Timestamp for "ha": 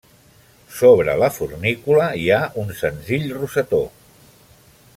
2.37-2.39